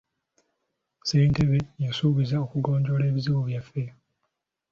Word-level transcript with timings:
Ssentebe 0.99 1.59
yasuubizza 1.85 2.35
okugonjoola 2.45 3.03
ebizibu 3.07 3.41
byaffe. 3.47 3.83